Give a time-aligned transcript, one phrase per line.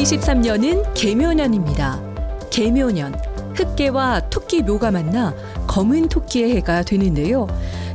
[0.00, 2.00] 2023년은 개묘년입니다.
[2.50, 3.14] 개묘년,
[3.54, 5.34] 흑개와 토끼 묘가 만나
[5.66, 7.46] 검은 토끼의 해가 되는데요.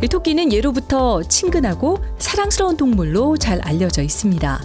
[0.03, 4.61] 이 토끼는 예로부터 친근하고 사랑스러운 동물로 잘 알려져 있습니다.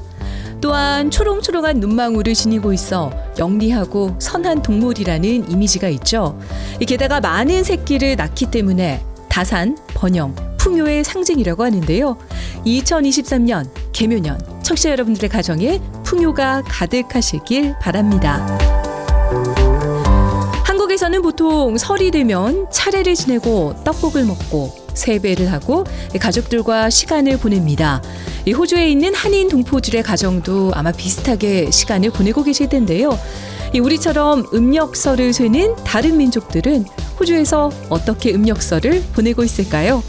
[0.61, 6.39] 또한 초롱초롱한 눈망울을 지니고 있어 영리하고 선한 동물이라는 이미지가 있죠.
[6.87, 12.19] 게다가 많은 새끼를 낳기 때문에 다산, 번영, 풍요의 상징이라고 하는데요.
[12.67, 18.45] 2023년 개묘년 청취자 여러분들의 가정에 풍요가 가득하시길 바랍니다.
[20.65, 25.85] 한국에서는 보통 설이 되면 차례를 지내고 떡국을 먹고 세배를 하고
[26.21, 28.03] 가족들과 시간을 보냅니다.
[28.45, 33.17] 호주에 있는 한인 동포들의 가정도 아마 비슷하게 시간을 보내고 계실 텐데요.
[33.81, 36.87] 우리처럼 음력설을 쇠는 다른 민족들은
[37.21, 40.03] 호주에서 어떻게 음력설을 보내고 있을까요?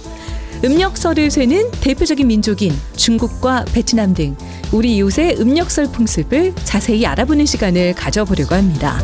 [0.64, 4.36] 음력설을 쇠는 대표적인 민족인 중국과 베트남 등
[4.72, 9.02] 우리 이웃의 음력설 풍습을 자세히 알아보는 시간을 가져보려고 합니다.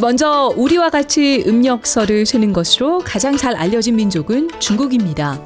[0.00, 5.40] 먼저 우리와 같이 음력설을 세는 것으로 가장 잘 알려진 민족은 중국입니다.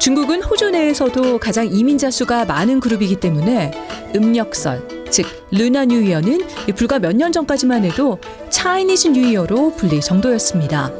[0.00, 3.70] 중국은 호주 내에서도 가장 이민자 수가 많은 그룹이기 때문에
[4.14, 6.40] 음력설, 즉 르나 뉴이어는
[6.76, 8.18] 불과 몇 년 전까지만 해도
[8.50, 10.92] 차이니즈 뉴이어로 불릴 정도였습니다.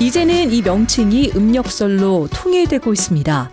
[0.00, 3.50] 이제는 이 명칭이 음력설로 통일되고 있습니다.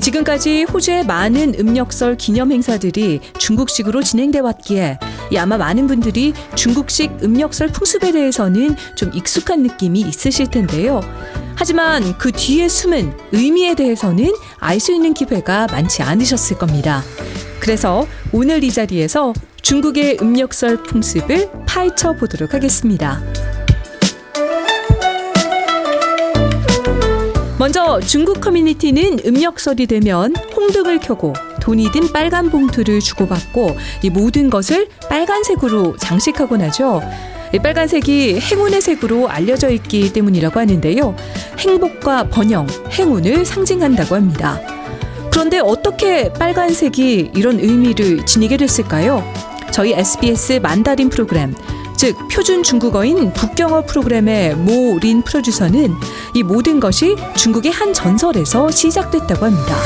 [0.00, 4.98] 지금까지 호주의 많은 음력설 기념 행사들이 중국식으로 진행돼 왔기에
[5.36, 11.00] 아마 많은 분들이 중국식 음력설 풍습에 대해서는 좀 익숙한 느낌이 있으실 텐데요.
[11.56, 17.02] 하지만 그 뒤에 숨은 의미에 대해서는 알 수 있는 기회가 많지 않으셨을 겁니다.
[17.60, 23.22] 그래서 오늘 이 자리에서 중국의 음력설 풍습을 파헤쳐 보도록 하겠습니다.
[27.58, 34.88] 먼저 중국 커뮤니티는 음력설이 되면 홍등을 켜고 돈이 든 빨간 봉투를 주고받고 이 모든 것을
[35.08, 37.02] 빨간색으로 장식하곤 하죠.
[37.52, 41.16] 이 빨간색이 행운의 색으로 알려져 있기 때문이라고 하는데요.
[41.58, 44.77] 행복과 번영, 행운을 상징한다고 합니다.
[45.38, 49.22] 그런데 어떻게 빨간색이 이런 의미를 지니게 됐을까요?
[49.70, 51.54] 저희 SBS 만다린 프로그램
[51.96, 55.94] 즉 표준 중국어인 북경어 프로그램의 모 린 프로듀서는
[56.34, 59.76] 이 모든 것이 중국의 한 전설에서 시작됐다고 합니다.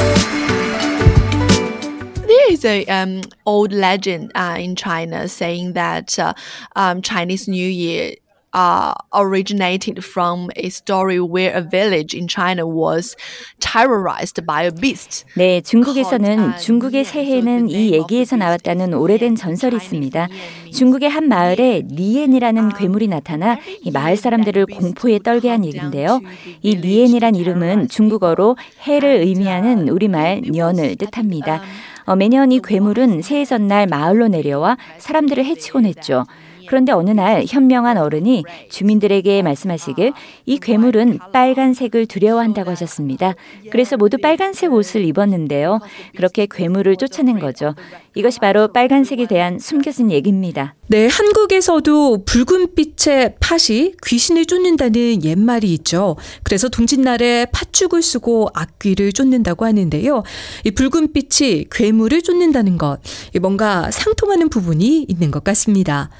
[2.27, 6.33] There is a um, old legend uh, in China saying that uh,
[6.75, 8.15] um, Chinese New Year
[8.53, 13.17] uh, originated from a story where a village in China was
[13.61, 15.25] terrorized by a beast.
[15.37, 20.29] 네, 중국에서는 중국의 새해는 이 얘기에서 나왔다는 오래된 전설이 있습니다.
[20.73, 26.21] 중국의 한 마을에 리엔이라는 괴물이 나타나 이 마을 사람들을 공포에 떨게 한 얘기인데요.
[26.61, 31.63] 이 리엔이란 이름은 중국어로 해를 의미하는 우리말 년을 뜻합니다.
[32.05, 36.25] 어, 매년 이 괴물은 새해 전날 마을로 내려와 사람들을 해치곤 했죠.
[36.73, 40.15] 그런데 어느 날 현명한 어른이 주민들에게 말씀하시길
[40.47, 43.35] 이 괴물은 빨간색을 두려워한다고 하셨습니다.
[43.71, 45.81] 그래서 모두 빨간색 옷을 입었는데요.
[46.17, 47.75] 그렇게 괴물을 쫓아낸 거죠.
[48.15, 50.75] 이것이 바로 빨간색에 대한 숨겨진 얘기입니다.
[50.89, 56.17] 네, 한국에서도 붉은빛의 팥이 귀신을 쫓는다는 옛말이 있죠.
[56.43, 60.23] 그래서 동짓날에 팥죽을 쓰고 악귀를 쫓는다고 하는데요.
[60.65, 62.99] 이 붉은빛이 괴물을 쫓는다는 것,
[63.41, 66.11] 뭔가 상통하는 부분이 있는 것 같습니다.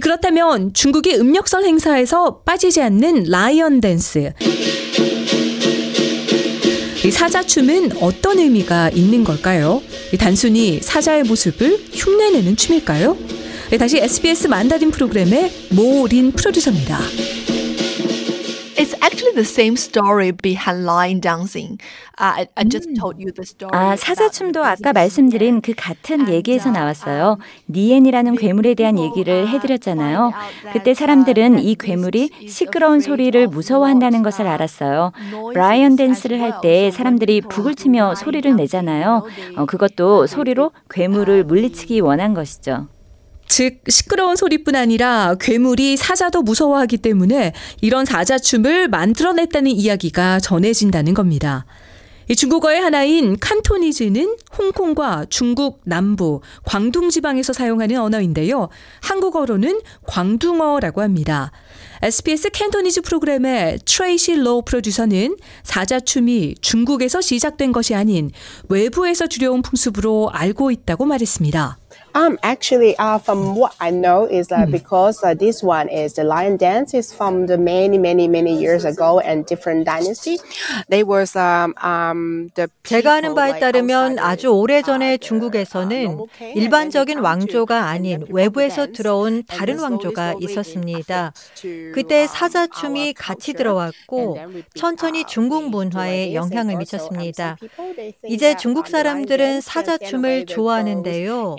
[0.00, 4.32] 그렇다면 중국의 음력설 행사에서 빠지지 않는 라이언 댄스.
[7.06, 9.80] 이 사자춤은 어떤 의미가 있는 걸까요?
[10.18, 13.16] 단순히 사자의 모습을 흉내내는 춤일까요?
[13.78, 16.98] 다시 SBS 만다린 프로그램의 모린 프로듀서입니다.
[19.06, 21.78] Actually the same story behind line dancing.
[22.18, 23.70] Uh, I, I just told you the story.
[23.72, 27.38] 아, 사자춤도 아까 말씀드린 그 같은 얘기에서 나왔어요.
[27.68, 30.32] 니엔이라는 괴물에 대한 얘기를 해드렸잖아요.
[30.72, 35.12] 그때 사람들은 이 괴물이 시끄러운 소리를 무서워한다는 것을 알았어요.
[35.52, 39.24] 브라이언 댄스를 할 때 사람들이 북을 치며 소리를 내잖아요.
[39.56, 42.88] 어, 그것도 소리로 괴물을 물리치기 원한 것이죠.
[43.46, 51.64] 즉 시끄러운 소리뿐 아니라 괴물이 사자도 무서워하기 때문에 이런 사자춤을 만들어냈다는 이야기가 전해진다는 겁니다.
[52.28, 58.68] 이 중국어의 하나인 Cantonese는 홍콩과 중국 남부 광둥 지방에서 사용하는 언어인데요.
[59.00, 61.52] 한국어로는 광둥어라고 합니다.
[62.02, 68.32] SBS Cantonese 프로그램의 트레이시 로우 프로듀서는 사자춤이 중국에서 시작된 것이 아닌
[68.68, 71.78] 외부에서 들여온 풍습으로 알고 있다고 말했습니다.
[72.16, 76.24] Um, actually, uh, from what I know is uh, because uh, this one is the
[76.24, 80.38] lion dance is from the many, many, many years ago and different dynasty.
[80.88, 86.18] They was um, um, the 제가 아는 바에 따르면 아주 오래 전에 uh, the, 중국에서는
[86.40, 91.34] uh, 일반적인 왕조가 아닌 외부에서 들어온 다른 왕조가 있었습니다.
[91.92, 94.38] 그때 um, 사자춤이 같이 들어왔고
[94.74, 97.58] 천천히 중국 문화에 영향을 um, 미쳤습니다.
[98.24, 101.56] 이제 that, 중국 um, 사람들은 사자춤을 좋아하는데요.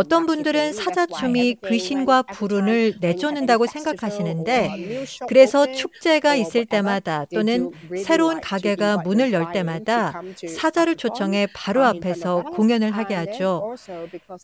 [0.00, 7.70] 어떤 분들은 사자춤이 귀신과 불운을 내쫓는다고 생각하시는데 그래서 축제가 있을 때마다 또는
[8.02, 12.42] 새로운 가게가 문을 열 때마다 사자를 초청해 바로 um, 앞에서.
[12.42, 13.74] 공연을 하게 하죠.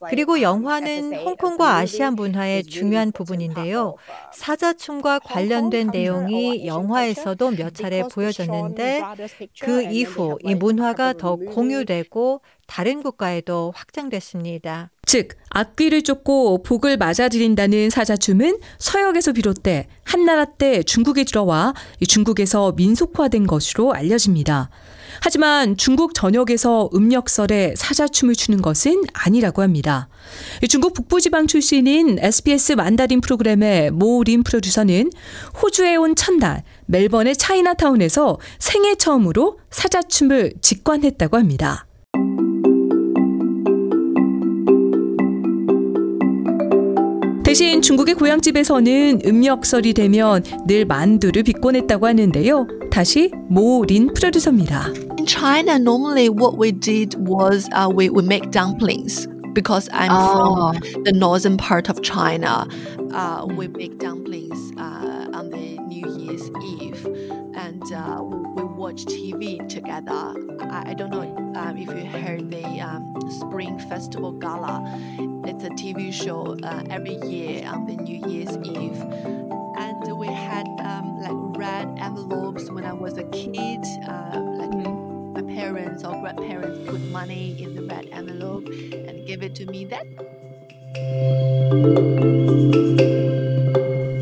[0.09, 3.97] 그리고 um, 영화는 홍콩과 아시안 문화의 중요한 부분인데요.
[3.97, 9.03] uh, 사자춤과 관련된 내용이 영화에서도 몇 차례 보여졌는데
[9.61, 14.91] 그 이후 이 문화가 더 공유되고 다른 국가에도 확장됐습니다.
[15.07, 23.47] 즉 앞귀를 쫓고 복을 맞아들인다는 사자춤은 서역에서 비롯돼 한나라 때 중국에 들어와 이 중국에서 민속화된
[23.47, 24.69] 것으로 알려집니다.
[25.21, 30.09] 하지만 중국 전역에서 음력설에 사자춤을 추는 것은 아니라고 합니다.
[30.63, 35.11] 이 중국 북부지방 출신인 SBS 만다린 프로그램의 모 린 프로듀서는
[35.63, 41.87] 호주에 온 첫날 멜번의 차이나타운에서 생애 처음으로 사자춤을 직관했다고 합니다.
[47.57, 52.67] 대신 중국의 고향집에서는 음력설이 되면 늘 만두를 빚곤 했다고 하는데요.
[52.93, 54.93] 다시 모린 프로듀서입니다.
[55.19, 61.05] In China, normally what we did was uh, we, we make dumplings because I'm from
[61.05, 62.69] the northern part of China.
[63.15, 67.07] Uh, we make dumplings uh, on the New Year's Eve
[67.57, 68.21] and uh,
[68.87, 70.33] watch TV together.
[70.61, 71.23] I, I don't know
[71.57, 74.81] um, if you heard the um, Spring Festival Gala.
[75.45, 79.03] It's a TV show uh, every year on the New Year's Eve.
[79.77, 83.81] And we had um, like red envelopes when I was a kid.
[84.07, 89.57] Uh, like my parents or grandparents put money in the red envelope and give it
[89.57, 89.85] to me.
[89.87, 90.07] That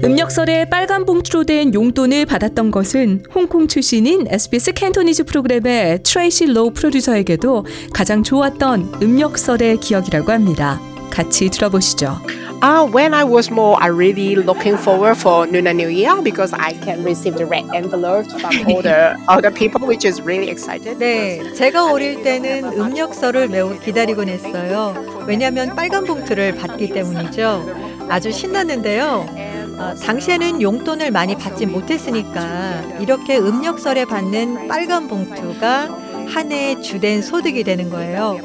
[0.04, 7.64] 음력설에 빨간 봉투로 된 용돈을 받았던 것은 홍콩 출신인 SBS Cantonese 프로그램의 트레이시 로우 프로듀서에게도
[7.94, 10.78] 가장 좋았던 음력설의 기억이라고 합니다.
[11.10, 12.18] 같이 들어보시죠.
[12.62, 16.74] Uh, when I was small, I really looking forward for Lunar New Year because I
[16.84, 20.98] can receive the red envelopes from all the other people, which is really excited.
[20.98, 24.94] 네, 제가 어릴 때는 음력설을 매우 기다리곤 했어요.
[25.26, 27.64] 왜냐하면 빨간 봉투를 받기 때문이죠.
[28.08, 29.53] 아주 신났는데요.
[29.78, 35.98] 어, 당시에는 용돈을 많이 받지 못했으니까 이렇게 음력설에 받는 빨간 봉투가
[36.28, 38.38] 한 해의 주된 소득이 되는 거예요.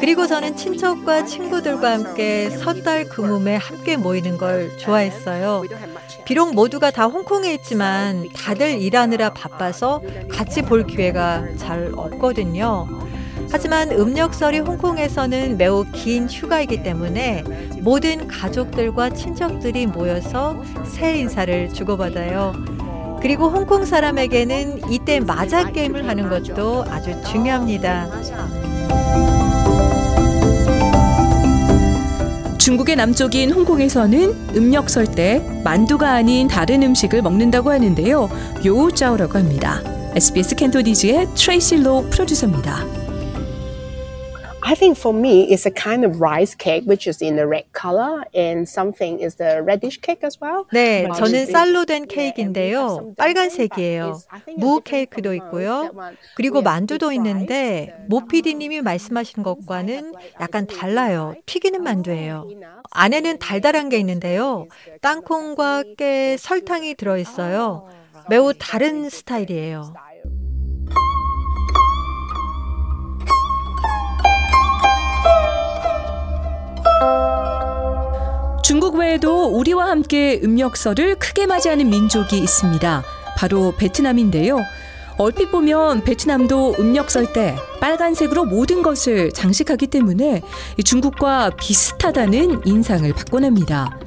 [0.00, 5.62] 그리고서는 친척과 친구들과 함께 섣달 금음에 함께 모이는 걸 좋아했어요.
[6.24, 12.88] 비록 모두가 다 홍콩에 있지만 다들 일하느라 바빠서 같이 볼 기회가 잘 없거든요.
[13.52, 17.44] 하지만 음력설이 홍콩에서는 매우 긴 휴가이기 때문에
[17.82, 22.54] 모든 가족들과 친척들이 모여서 새해 인사를 주고받아요.
[23.20, 28.08] 그리고 홍콩 사람에게는 이때 마자 게임을 하는 것도 아주 중요합니다.
[32.56, 38.30] 중국의 남쪽인 홍콩에서는 음력설 때 만두가 아닌 다른 음식을 먹는다고 하는데요.
[38.64, 39.82] 요우짜오라고 합니다.
[40.16, 43.01] SBS Cantonese의 트레이시 로 프로듀서입니다.
[44.72, 47.70] I think for me, it's a kind of rice cake, which is in the red
[47.74, 50.64] color, and something is the radish cake as well.
[50.72, 53.12] 네, 저는 쌀로 된 케이크인데요.
[53.18, 54.18] 빨간색이에요.
[54.56, 55.90] 무 케이크도 있고요.
[56.36, 57.12] 그리고 만두도.
[57.12, 61.34] 있는데 모린 PD님이 말씀하신 것과는 약간 달라요.
[61.44, 62.48] 튀기는 만두예요.
[62.92, 64.68] 안에는 달달한 게 있는데요.
[65.02, 67.90] 땅콩과 깨, 설탕이 들어 있어요.
[68.30, 69.92] 매우 다른 스타일이에요.
[78.62, 83.02] 중국 외에도 우리와 함께 음력설을 크게 맞이하는 민족이 있습니다.
[83.36, 84.60] 바로 베트남인데요.
[85.18, 90.42] 얼핏 보면 베트남도 음력설 때 빨간색으로 모든 것을 장식하기 때문에
[90.78, 93.98] 이 중국과 비슷하다는 인상을 받곤 합니다.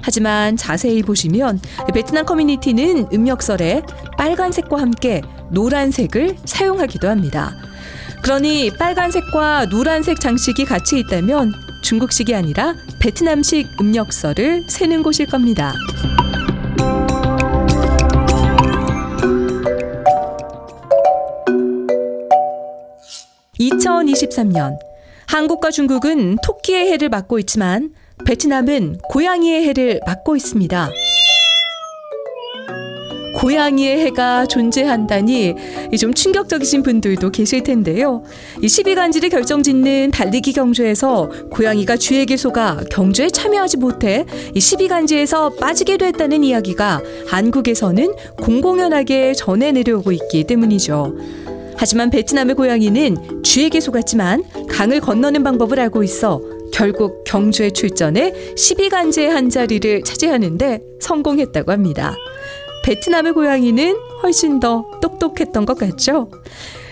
[0.00, 1.60] 하지만 자세히 보시면
[1.92, 3.82] 베트남 커뮤니티는 음력설에
[4.18, 7.54] 빨간색과 함께 노란색을 사용하기도 합니다.
[8.22, 11.52] 그러니 빨간색과 노란색 장식이 같이 있다면
[11.84, 15.74] 중국식이 아니라 베트남식 음력설을 세는 곳일 겁니다.
[23.60, 24.78] 2023년
[25.26, 27.92] 한국과 중국은 토끼의 해를 맡고 있지만
[28.24, 30.90] 베트남은 고양이의 해를 맡고 있습니다.
[33.44, 35.54] 고양이의 해가 존재한다니
[36.00, 38.22] 좀 충격적이신 분들도 계실 텐데요.
[38.62, 44.24] 이 12간지를 결정짓는 달리기 경주에서 고양이가 주에게 속아 경주에 참여하지 못해
[44.54, 51.14] 이 12간지에서 빠지게 됐다는 이야기가 한국에서는 공공연하게 전해 내려오고 있기 때문이죠.
[51.76, 56.40] 하지만 베트남의 고양이는 쥐에게 속았지만 강을 건너는 방법을 알고 있어
[56.72, 62.16] 결국 경주에 출전해 12간지의 한 자리를 차지하는데 성공했다고 합니다.
[62.84, 66.30] 베트남의 고양이는 훨씬 더 똑똑했던 것 같죠?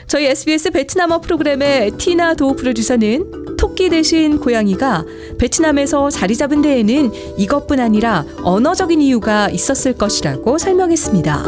[0.06, 5.04] 저희 SBS 베트남어 프로그램의 티나 도 프로듀서는 토끼 대신 고양이가
[5.38, 11.42] 베트남에서 자리 잡은 데에는 이것뿐 아니라 언어적인 이유가 있었을 것이라고 설명했습니다.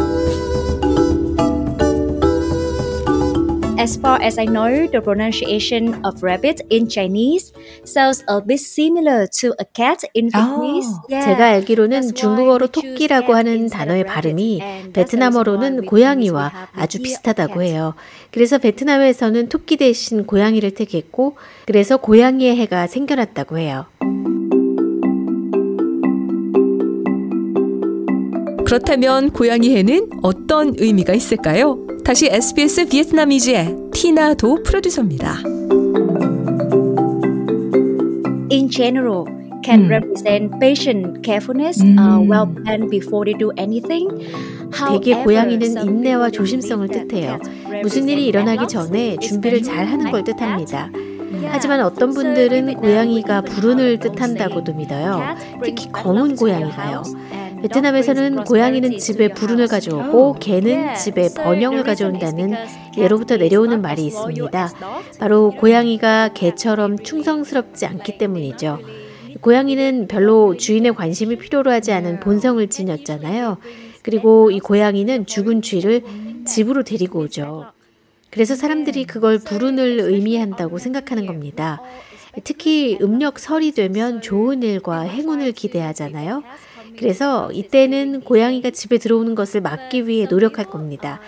[3.84, 7.52] As far as I know, the pronunciation of rabbit in Chinese
[7.84, 10.88] sounds a bit similar to a cat in Vietnamese.
[11.10, 11.26] Yeah.
[11.26, 14.62] 제가 알기로는 중국어로 토끼라고 하는 단어의 발음이
[14.94, 17.92] 베트남어로는 고양이와 아주 비슷하다고 해요.
[18.30, 21.36] 그래서 베트남에서는 토끼 대신 고양이를 택했고,
[21.66, 23.84] 그래서 고양이의 해가 생겨났다고 해요.
[28.64, 31.83] 그렇다면 고양이 해는 어떤 의미가 있을까요?
[32.04, 35.38] 다시 SBS 비에트나미즈의 티나 도 프로듀서입니다.
[38.52, 39.24] In general,
[39.64, 44.06] can represent patient carefulness, uh, well planned before they do anything.
[44.90, 47.38] 대개 고양이는 인내와 조심성을 뜻해요.
[47.82, 50.90] 무슨 일이 일어나기 전에 준비를 잘 하는 걸 뜻합니다.
[51.46, 55.36] 하지만 어떤 분들은 고양이가 불운을 뜻한다고도 믿어요.
[55.62, 57.02] 특히 검은 고양이가요.
[57.64, 62.52] 베트남에서는 고양이는 집에 불운을 가져오고 개는 집에 번영을 가져온다는
[62.98, 64.72] 예로부터 내려오는 말이 있습니다.
[65.18, 68.80] 바로 고양이가 개처럼 충성스럽지 않기 때문이죠.
[69.40, 73.56] 고양이는 별로 주인의 관심이 필요로 하지 않은 본성을 지녔잖아요.
[74.02, 76.02] 그리고 이 고양이는 죽은 쥐를
[76.46, 77.72] 집으로 데리고 오죠.
[78.28, 81.80] 그래서 사람들이 그걸 불운을 의미한다고 생각하는 겁니다.
[82.42, 86.42] 특히 음력 설이 되면 좋은 일과 행운을 기대하잖아요.
[86.98, 91.20] 그래서 이때는 고양이가 집에 들어오는 것을 막기 위해 노력할 겁니다.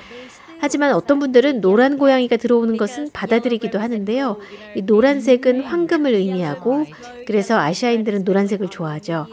[0.58, 4.38] 하지만 어떤 분들은 노란 고양이가 들어오는 것은 받아들이기도 하는데요.
[4.75, 6.87] 이 노란색은 황금을 의미하고
[7.26, 9.26] 그래서 아시아인들은 노란색을 좋아하죠.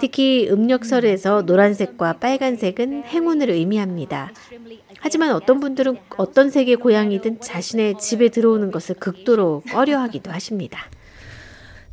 [0.00, 4.32] 특히 음력설에서 노란색과 빨간색은 행운을 의미합니다.
[4.98, 10.90] 하지만 어떤 분들은 어떤 색의 고양이든 자신의 집에 들어오는 것을 극도로 꺼려하기도 하십니다.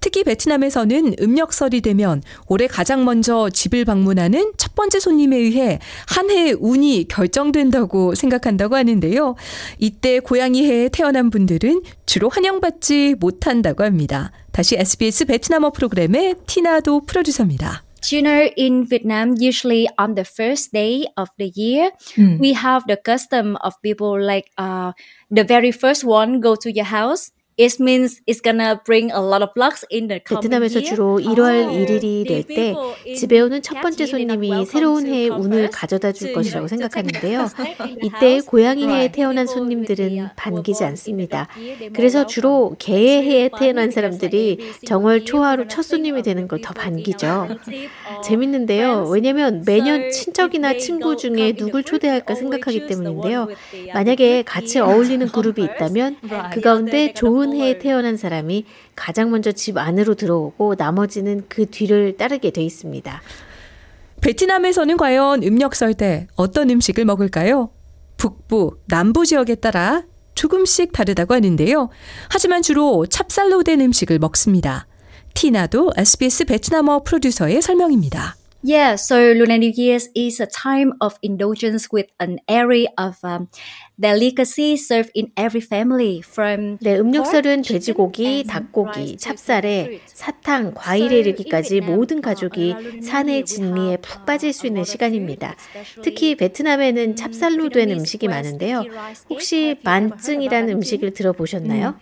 [0.04, 5.80] 특히 베트남에서는 음력설이 되면 올해 가장 먼저 집을 방문하는 첫 번째 손님에 의해
[6.10, 9.36] 한 해의 운이 결정된다고 생각한다고 하는데요.
[9.80, 14.34] 이때 고양이 해에 태어난 분들은 주로 환영받지 못한다고 합니다.
[14.52, 17.84] 다시 SBS 베트남어 프로그램의 티나도 프로듀서입니다.
[18.12, 22.42] You know, in Vietnam, usually on the first day of the year, mm.
[22.42, 24.92] we have the custom of people like uh,
[25.32, 29.44] the very first one go to your house It means it's gonna bring a lot
[29.44, 32.74] of lucks in the coming 베트남에서 주로 1월 1일이 될 때
[33.16, 37.48] 집에 오는 첫 번째 손님이 새로운 해의 운을 가져다 줄 것이라고 생각하는데요.
[38.02, 41.48] 이때 고양이 해에 태어난 손님들은 반기지 않습니다.
[41.94, 47.50] 그래서 주로 개의 해에 태어난 사람들이 정월 초하루 첫 손님이 되는 걸 더 반기죠.
[48.24, 49.08] 재밌는데요.
[49.12, 53.50] 왜냐면 매년 친척이나 친구 중에 누굴 초대할까 생각하기 때문인데요.
[53.94, 56.18] 만약에 같이 어울리는 그룹이 있다면
[56.54, 62.18] 그 가운데 좋은 좋은 해에 태어난 사람이 가장 먼저 집 안으로 들어오고 나머지는 그 뒤를
[62.18, 63.22] 따르게 돼 있습니다.
[64.22, 67.70] 베트남에서는 과연 음력 설 때 어떤 음식을 먹을까요?
[68.18, 70.04] 북부, 남부 지역에 따라
[70.36, 71.90] 조금씩 다르다고 하는데요.
[72.30, 74.88] 하지만 주로 찹쌀로 된 음식을 먹습니다.
[75.34, 78.36] 티나도 SBS 베트남어 프로듀서의 설명입니다.
[78.66, 83.48] Yeah, so Lunar New Year is a time of indulgence with an array of um,
[84.04, 92.22] delicacy served in every family from 네, 음력설은 돼지고기, 닭고기, 찹쌀에 사탕, 과일에 이르기까지 모든
[92.22, 95.56] 가족이 산의 진미에 푹 빠질 수 있는 시간입니다.
[96.04, 98.84] 특히 베트남에는 찹쌀로 된 음식이 많은데요.
[99.30, 101.96] 혹시 만증이라는 음식을 들어보셨나요?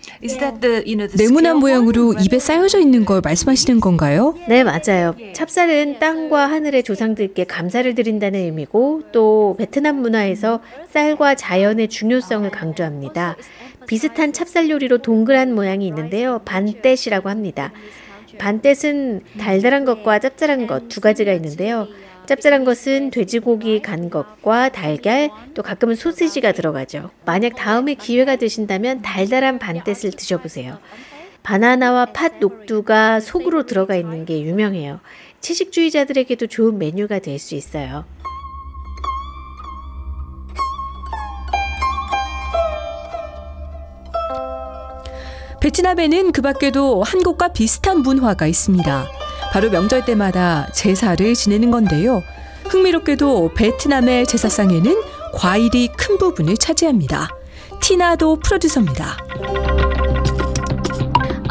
[1.18, 4.36] 네모난 모양으로 입에 쌓여져 있는 걸 말씀하시는 건가요?
[4.48, 5.16] 네, 맞아요.
[5.34, 13.36] 찹쌀은 땅과 하늘의 조상들께 감사를 드린다는 의미고 또 베트남 문화에서 쌀과 자연의 중요성을 강조합니다.
[13.86, 16.40] 비슷한 찹쌀 요리로 동그란 모양이 있는데요.
[16.46, 17.72] 반떼이라고 합니다.
[18.40, 21.88] 반떼은 달달한 것과 짭짤한 것 두 가지가 있는데요.
[22.26, 27.10] 짭짤한 것은 돼지고기 간 것과 달걀, 또 가끔은 소시지가 들어가죠.
[27.26, 30.80] 만약 다음에 기회가 되신다면 달달한 반떼을 드셔보세요.
[31.44, 35.00] 바나나와 팥 녹두가 속으로 들어가 있는 게 유명해요.
[35.42, 38.06] 채식주의자들에게도 좋은 메뉴가 될 수 있어요.
[45.62, 49.06] 베트남에는 그 밖에도 한국과 비슷한 문화가 있습니다.
[49.52, 52.24] 바로 명절 때마다 제사를 지내는 건데요.
[52.66, 54.96] 흥미롭게도 베트남의 제사상에는
[55.34, 57.30] 과일이 큰 부분을 차지합니다.
[57.80, 59.18] 티나도 프로듀서입니다.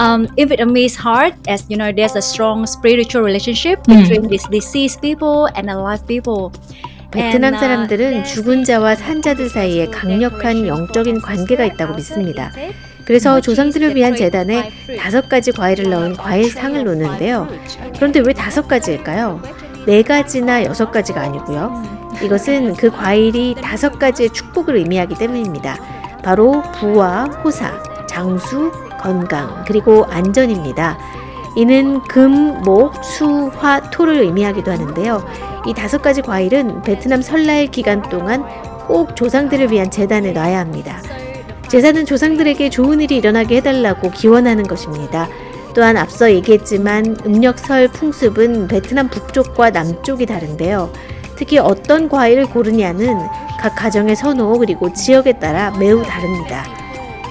[0.01, 5.01] Um, in Vietnamese heart, as you know, there's a strong spiritual relationship between these deceased
[5.03, 6.51] people and alive people.
[7.13, 12.51] 베트남 uh, 사람들은 죽은 자와 산 자들 사이에 강력한 영적인 관계가 있다고 믿습니다.
[13.11, 17.49] 그래서 조상들을 위한 재단에 다섯 가지 과일을 넣은 과일상을 놓는데요.
[17.97, 19.43] 그런데 왜 다섯 가지일까요?
[19.85, 22.09] 네 가지나 여섯 가지가 아니고요.
[22.23, 25.77] 이것은 그 과일이 다섯 가지의 축복을 의미하기 때문입니다.
[26.23, 30.97] 바로 부와 호사, 장수, 건강, 그리고 안전입니다.
[31.57, 35.27] 이는 금, 목, 수, 화, 토를 의미하기도 하는데요.
[35.67, 38.45] 이 다섯 가지 과일은 베트남 설날 기간 동안
[38.87, 41.03] 꼭 조상들을 위한 재단에 놔야 합니다.
[41.71, 45.29] 제사는 조상들에게 좋은 일이 일어나게 해달라고 기원하는 것입니다.
[45.73, 50.93] 또한 앞서 얘기했지만 음력설 풍습은 베트남 북쪽과 남쪽이 다른데요.
[51.37, 53.17] 특히 어떤 과일을 고르냐는
[53.61, 56.65] 각 가정의 선호 그리고 지역에 따라 매우 다릅니다.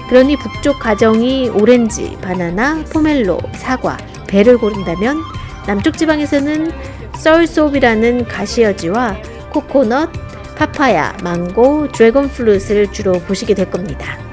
[0.08, 5.18] 그러니 북쪽 가정이 오렌지, 바나나, 포멜로, 사과, 배를 고른다면
[5.66, 6.72] 남쪽 지방에서는
[7.16, 9.18] soursop이라는 가시여지와
[9.50, 10.08] 코코넛,
[10.56, 14.29] 파파야, 망고, dragon fruit를 주로 보시게 될 겁니다.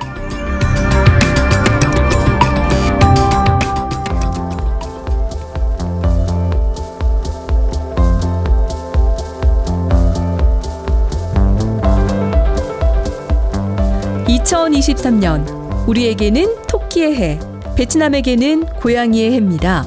[14.87, 17.38] (2023년) 우리에게는 토끼의 해
[17.76, 19.87] 베트남에게는 고양이의 해입니다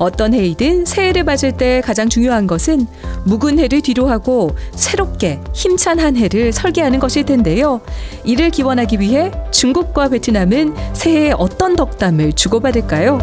[0.00, 2.86] 어떤 해이든 새해를 맞을 때 가장 중요한 것은
[3.26, 7.82] 묵은 해를 뒤로하고 새롭게 힘찬 한 해를 설계하는 것일 텐데요.
[8.24, 13.18] 이를 기원하기 위해 중국과 베트남은 새해에 어떤 덕담을 주고받을까요?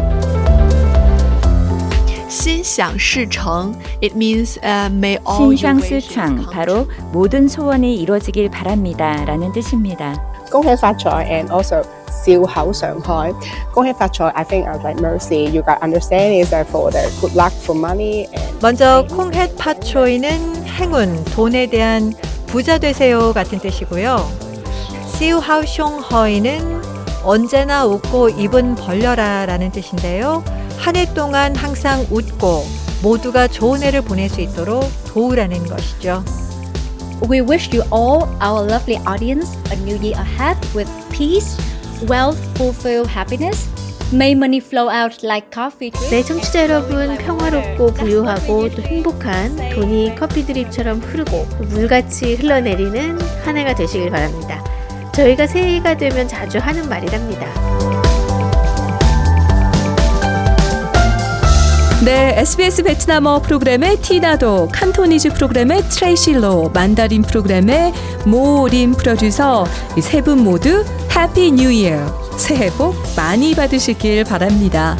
[2.28, 9.52] 心想事成 it means uh, may all your wishes 신샹스창 come 바로 모든 소원이 이루어지길 바랍니다라는
[9.52, 10.31] 뜻입니다.
[10.52, 13.34] 恭喜發財 and also 笑口常開。
[13.72, 15.44] 恭喜發財 I think I was like mercy.
[15.50, 20.66] You got understand is that for the good luck for money and 먼저 콩햇 파초이는
[20.66, 22.12] 행운, 돈에 대한
[22.46, 24.26] 부자 되세요 같은 뜻이고요.
[25.18, 26.78] 시우하우숑허이는
[27.24, 30.42] 언제나 웃고 입은 벌려라라는 뜻인데요.
[30.78, 32.64] 한 해 동안 항상 웃고
[33.02, 36.24] 모두가 좋은 해를 보낼 수 있도록 도우라는 것이죠.
[37.27, 41.55] We wish you all, our lovely audience, a new year ahead with peace,
[42.05, 43.69] wealth, fulfilled happiness.
[44.11, 45.91] May money flow out like coffee.
[46.09, 53.73] 네, 청취자 여러분 평화롭고 부유하고 또 행복한 돈이 커피 드립처럼 흐르고 물같이 흘러내리는 한 해가
[53.73, 54.61] 되시길 바랍니다.
[55.13, 57.72] 저희가 새해가 되면 자주 하는 말이랍니다.
[62.03, 67.93] 네, SBS 베트남어 프로그램의 티나도, Cantonese 프로그램의 트레이시 로, 만다린 프로그램의
[68.25, 70.83] 모린 프로듀서 이 세 분 모두
[71.15, 72.05] Happy New Year.
[72.35, 74.97] 새해 복 많이 받으시길 바랍니다.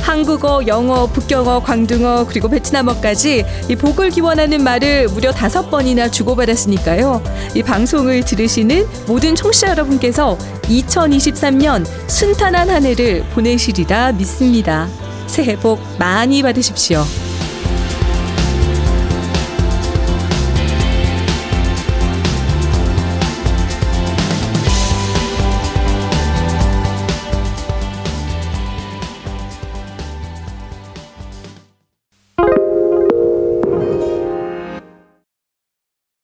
[0.00, 7.22] 한국어, 영어, 북경어, 광둥어 그리고 베트남어까지 이 복을 기원하는 말을 무려 다섯 번이나 주고받았으니까요.
[7.54, 14.88] 이 방송을 들으시는 모든 청취자 여러분께서 2023년 순탄한 한 해를 보내시리라 믿습니다.
[15.26, 17.04] 새해 복 많이 받으십시오.